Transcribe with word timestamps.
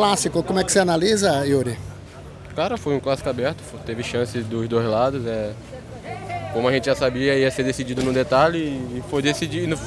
clássico, 0.00 0.42
como 0.42 0.58
é 0.58 0.64
que 0.64 0.72
você 0.72 0.78
analisa, 0.78 1.46
Yuri? 1.46 1.78
Cara, 2.56 2.78
foi 2.78 2.94
um 2.94 3.00
clássico 3.00 3.28
aberto, 3.28 3.62
teve 3.84 4.02
chances 4.02 4.46
dos 4.46 4.66
dois 4.66 4.86
lados. 4.86 5.26
É, 5.26 5.52
como 6.54 6.66
a 6.66 6.72
gente 6.72 6.86
já 6.86 6.94
sabia, 6.94 7.34
ia 7.34 7.50
ser 7.50 7.64
decidido 7.64 8.02
no 8.02 8.10
detalhe 8.10 8.58
e 8.96 9.04
foi 9.10 9.20
decidido. 9.20 9.78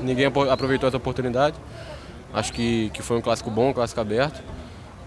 ninguém 0.00 0.26
aproveitou 0.26 0.86
essa 0.86 0.96
oportunidade. 0.96 1.56
Acho 2.32 2.52
que, 2.52 2.88
que 2.90 3.02
foi 3.02 3.16
um 3.16 3.20
clássico 3.20 3.50
bom, 3.50 3.70
um 3.70 3.72
clássico 3.72 4.00
aberto. 4.00 4.40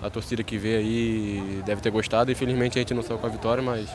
A 0.04 0.10
torcida 0.10 0.44
que 0.44 0.58
vê 0.58 0.76
aí 0.76 1.64
deve 1.66 1.80
ter 1.80 1.90
gostado. 1.90 2.30
Infelizmente 2.30 2.78
a 2.78 2.82
gente 2.82 2.94
não 2.94 3.02
saiu 3.02 3.18
com 3.18 3.26
a 3.26 3.30
vitória, 3.30 3.64
mas 3.64 3.88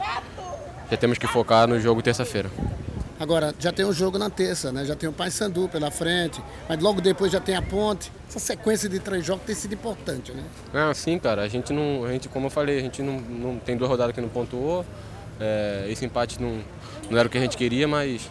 já 0.90 0.96
temos 0.96 1.18
que 1.18 1.26
focar 1.26 1.68
no 1.68 1.78
jogo 1.78 2.00
terça-feira. 2.00 2.50
Agora, 3.18 3.54
já 3.58 3.72
tem 3.72 3.84
o 3.84 3.92
jogo 3.92 4.18
na 4.18 4.28
terça, 4.28 4.72
né? 4.72 4.84
Já 4.84 4.96
tem 4.96 5.08
o 5.08 5.12
Paysandu 5.12 5.68
pela 5.68 5.90
frente, 5.90 6.42
mas 6.68 6.80
logo 6.80 7.00
depois 7.00 7.30
já 7.30 7.40
tem 7.40 7.54
a 7.54 7.62
Ponte. 7.62 8.10
Essa 8.28 8.38
sequência 8.38 8.88
de 8.88 8.98
três 8.98 9.24
jogos 9.24 9.44
tem 9.44 9.54
sido 9.54 9.74
importante, 9.74 10.32
né? 10.32 10.42
Ah, 10.72 10.92
sim, 10.94 11.18
cara. 11.18 11.42
A 11.42 11.48
gente 11.48 11.72
não, 11.72 12.04
a 12.04 12.12
gente, 12.12 12.28
como 12.28 12.46
eu 12.46 12.50
falei, 12.50 12.78
a 12.78 12.80
gente 12.80 13.02
não, 13.02 13.20
não 13.20 13.58
tem 13.58 13.76
duas 13.76 13.90
rodadas 13.90 14.14
que 14.14 14.20
não 14.20 14.28
pontuou. 14.28 14.84
É, 15.38 15.86
esse 15.88 16.04
empate 16.04 16.40
não, 16.40 16.60
não 17.10 17.18
era 17.18 17.28
o 17.28 17.30
que 17.30 17.38
a 17.38 17.40
gente 17.40 17.56
queria, 17.56 17.86
mas 17.86 18.28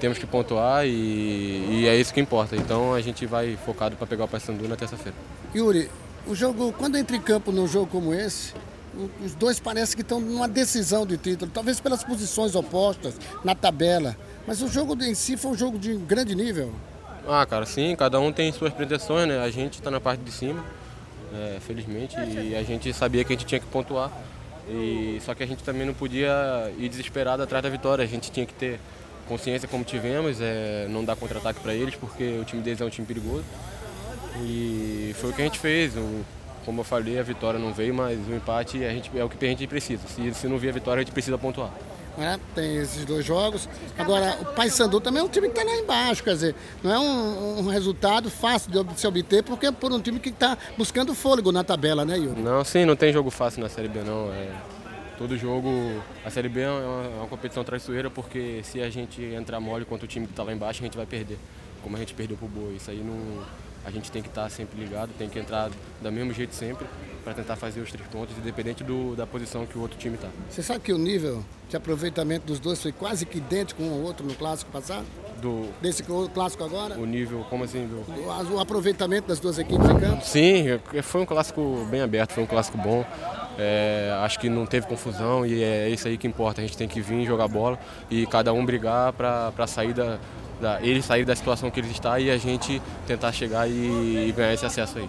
temos 0.00 0.18
que 0.18 0.26
pontuar 0.26 0.86
e, 0.86 0.90
e 1.70 1.86
é 1.86 1.96
isso 1.96 2.12
que 2.12 2.20
importa. 2.20 2.56
Então 2.56 2.92
a 2.94 3.00
gente 3.00 3.24
vai 3.26 3.56
focado 3.64 3.96
para 3.96 4.06
pegar 4.06 4.24
o 4.24 4.28
Paysandu 4.28 4.68
na 4.68 4.76
terça-feira. 4.76 5.16
Yuri, 5.54 5.90
o 6.26 6.34
jogo, 6.34 6.72
quando 6.76 6.96
entra 6.96 7.16
em 7.16 7.20
campo 7.20 7.52
num 7.52 7.66
jogo 7.66 7.86
como 7.86 8.12
esse, 8.12 8.52
os 9.24 9.34
dois 9.34 9.58
parecem 9.60 9.96
que 9.96 10.02
estão 10.02 10.20
numa 10.20 10.48
decisão 10.48 11.06
de 11.06 11.16
título, 11.16 11.50
talvez 11.52 11.80
pelas 11.80 12.04
posições 12.04 12.54
opostas 12.54 13.14
na 13.42 13.54
tabela. 13.54 14.16
Mas 14.46 14.60
o 14.62 14.68
jogo 14.68 15.00
em 15.02 15.14
si 15.14 15.36
foi 15.36 15.52
um 15.52 15.56
jogo 15.56 15.78
de 15.78 15.94
grande 15.94 16.34
nível. 16.34 16.72
Ah, 17.26 17.46
cara, 17.46 17.64
sim, 17.64 17.96
cada 17.96 18.20
um 18.20 18.32
tem 18.32 18.52
suas 18.52 18.72
pretensões, 18.72 19.26
né? 19.26 19.38
A 19.38 19.50
gente 19.50 19.74
está 19.74 19.90
na 19.90 20.00
parte 20.00 20.20
de 20.20 20.30
cima, 20.30 20.62
é, 21.32 21.58
felizmente, 21.60 22.16
e 22.18 22.54
a 22.54 22.62
gente 22.62 22.92
sabia 22.92 23.24
que 23.24 23.32
a 23.32 23.36
gente 23.36 23.46
tinha 23.46 23.60
que 23.60 23.66
pontuar. 23.66 24.12
E, 24.68 25.18
só 25.24 25.34
que 25.34 25.42
a 25.42 25.46
gente 25.46 25.62
também 25.62 25.86
não 25.86 25.94
podia 25.94 26.72
ir 26.78 26.88
desesperado 26.88 27.42
atrás 27.42 27.62
da 27.62 27.68
vitória, 27.68 28.04
a 28.04 28.06
gente 28.06 28.30
tinha 28.30 28.46
que 28.46 28.54
ter 28.54 28.78
consciência 29.26 29.66
como 29.66 29.84
tivemos, 29.84 30.38
é, 30.40 30.86
não 30.88 31.04
dar 31.04 31.16
contra-ataque 31.16 31.60
para 31.60 31.74
eles, 31.74 31.94
porque 31.94 32.38
o 32.40 32.44
time 32.44 32.62
deles 32.62 32.80
é 32.80 32.84
um 32.84 32.90
time 32.90 33.06
perigoso. 33.06 33.44
E 34.42 35.14
foi 35.18 35.30
o 35.30 35.32
que 35.32 35.40
a 35.40 35.44
gente 35.44 35.58
fez. 35.58 35.94
Como 36.64 36.80
eu 36.80 36.84
falei, 36.84 37.18
a 37.18 37.22
vitória 37.22 37.58
não 37.58 37.72
veio, 37.72 37.94
mas 37.94 38.18
o 38.28 38.34
empate 38.34 38.84
a 38.84 38.90
gente, 38.90 39.10
é 39.16 39.24
o 39.24 39.28
que 39.28 39.44
a 39.44 39.48
gente 39.48 39.66
precisa. 39.66 40.06
Se, 40.08 40.34
se 40.34 40.48
não 40.48 40.58
vir 40.58 40.70
a 40.70 40.72
vitória, 40.72 41.00
a 41.00 41.04
gente 41.04 41.12
precisa 41.12 41.38
pontuar. 41.38 41.70
É, 42.18 42.38
tem 42.54 42.76
esses 42.76 43.04
dois 43.04 43.24
jogos. 43.24 43.68
Agora, 43.98 44.38
o 44.40 44.44
Paysandu 44.46 45.00
também 45.00 45.20
é 45.20 45.24
um 45.24 45.28
time 45.28 45.48
que 45.48 45.58
está 45.58 45.68
lá 45.68 45.76
embaixo, 45.76 46.22
quer 46.22 46.34
dizer, 46.34 46.54
não 46.82 46.92
é 46.92 46.98
um, 46.98 47.58
um, 47.60 47.66
resultado 47.68 48.30
fácil 48.30 48.70
de 48.70 49.00
se 49.00 49.06
obter, 49.06 49.42
porque 49.42 49.66
é 49.66 49.72
por 49.72 49.92
um 49.92 50.00
time 50.00 50.20
que 50.20 50.28
está 50.28 50.56
buscando 50.78 51.12
fôlego 51.12 51.50
na 51.50 51.64
tabela, 51.64 52.04
né, 52.04 52.16
Yuri? 52.16 52.40
Não, 52.40 52.64
sim, 52.64 52.84
não 52.84 52.94
tem 52.94 53.12
jogo 53.12 53.30
fácil 53.30 53.62
na 53.62 53.68
Série 53.68 53.88
B, 53.88 54.00
não. 54.02 54.32
É, 54.32 54.48
todo 55.18 55.36
jogo, 55.36 55.68
a 56.24 56.30
Série 56.30 56.48
B 56.48 56.60
é 56.60 56.70
uma, 56.70 57.04
é 57.04 57.16
uma 57.18 57.26
competição 57.26 57.64
traiçoeira, 57.64 58.08
porque 58.08 58.60
se 58.62 58.80
a 58.80 58.88
gente 58.88 59.20
entrar 59.20 59.58
mole 59.58 59.84
contra 59.84 60.04
o 60.04 60.08
time 60.08 60.26
que 60.26 60.32
está 60.32 60.44
lá 60.44 60.52
embaixo, 60.52 60.82
a 60.82 60.84
gente 60.84 60.96
vai 60.96 61.06
perder, 61.06 61.38
como 61.84 61.96
a 61.96 62.00
gente 62.00 62.14
perdeu 62.14 62.36
pro 62.36 62.48
Boa. 62.48 62.72
Isso 62.72 62.90
aí 62.90 62.98
não 63.04 63.44
a 63.84 63.90
gente 63.90 64.10
tem 64.10 64.22
que 64.22 64.28
estar 64.28 64.48
sempre 64.48 64.80
ligado, 64.80 65.10
tem 65.18 65.28
que 65.28 65.38
entrar 65.38 65.70
do 66.00 66.10
mesmo 66.10 66.32
jeito 66.32 66.54
sempre 66.54 66.86
para 67.22 67.34
tentar 67.34 67.56
fazer 67.56 67.80
os 67.80 67.90
três 67.90 68.06
pontos, 68.08 68.36
independente 68.36 68.82
do, 68.82 69.14
da 69.14 69.26
posição 69.26 69.66
que 69.66 69.76
o 69.76 69.80
outro 69.80 69.98
time 69.98 70.14
está. 70.14 70.28
Você 70.48 70.62
sabe 70.62 70.80
que 70.80 70.92
o 70.92 70.98
nível 70.98 71.44
de 71.68 71.76
aproveitamento 71.76 72.46
dos 72.46 72.58
dois 72.58 72.80
foi 72.82 72.92
quase 72.92 73.26
que 73.26 73.38
idêntico 73.38 73.82
um 73.82 73.92
ao 73.92 74.00
outro 74.00 74.26
no 74.26 74.34
clássico 74.34 74.70
passado? 74.70 75.04
Do, 75.40 75.68
Desse 75.80 76.02
clássico 76.32 76.64
agora? 76.64 76.98
O 76.98 77.04
nível, 77.04 77.44
como 77.50 77.64
assim? 77.64 77.86
Do... 77.86 77.96
O, 78.20 78.54
o 78.54 78.60
aproveitamento 78.60 79.28
das 79.28 79.40
duas 79.40 79.58
equipes 79.58 79.88
em 79.88 79.98
campo? 79.98 80.24
Sim, 80.24 80.64
foi 81.02 81.20
um 81.22 81.26
clássico 81.26 81.86
bem 81.90 82.00
aberto, 82.00 82.32
foi 82.32 82.42
um 82.42 82.46
clássico 82.46 82.78
bom. 82.78 83.04
É, 83.58 84.12
acho 84.22 84.38
que 84.40 84.48
não 84.48 84.66
teve 84.66 84.86
confusão 84.86 85.46
e 85.46 85.62
é 85.62 85.88
isso 85.88 86.08
aí 86.08 86.16
que 86.16 86.26
importa. 86.26 86.60
A 86.60 86.64
gente 86.64 86.76
tem 86.76 86.88
que 86.88 87.00
vir 87.00 87.24
jogar 87.24 87.48
bola 87.48 87.78
e 88.10 88.26
cada 88.26 88.52
um 88.52 88.64
brigar 88.64 89.12
para 89.12 89.52
a 89.56 89.66
saída 89.66 90.20
da, 90.64 90.80
eles 90.80 91.04
saírem 91.04 91.26
da 91.26 91.36
situação 91.36 91.70
que 91.70 91.78
eles 91.78 91.90
estão 91.90 92.18
e 92.18 92.30
a 92.30 92.38
gente 92.38 92.80
tentar 93.06 93.30
chegar 93.32 93.68
e, 93.68 94.28
e 94.28 94.32
ganhar 94.32 94.54
esse 94.54 94.64
acesso 94.64 94.98
aí. 94.98 95.08